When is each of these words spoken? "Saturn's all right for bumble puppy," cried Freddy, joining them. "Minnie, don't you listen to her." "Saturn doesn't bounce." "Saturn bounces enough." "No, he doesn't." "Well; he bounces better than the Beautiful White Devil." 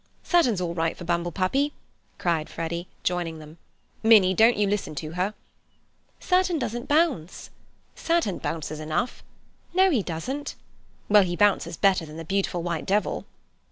"Saturn's 0.23 0.59
all 0.59 0.73
right 0.73 0.97
for 0.97 1.03
bumble 1.03 1.31
puppy," 1.31 1.73
cried 2.17 2.49
Freddy, 2.49 2.87
joining 3.03 3.37
them. 3.37 3.59
"Minnie, 4.01 4.33
don't 4.33 4.57
you 4.57 4.65
listen 4.65 4.95
to 4.95 5.11
her." 5.11 5.35
"Saturn 6.19 6.57
doesn't 6.57 6.87
bounce." 6.87 7.51
"Saturn 7.93 8.39
bounces 8.39 8.79
enough." 8.79 9.21
"No, 9.75 9.91
he 9.91 10.01
doesn't." 10.01 10.55
"Well; 11.07 11.21
he 11.21 11.35
bounces 11.35 11.77
better 11.77 12.03
than 12.07 12.17
the 12.17 12.25
Beautiful 12.25 12.63
White 12.63 12.87
Devil." 12.87 13.27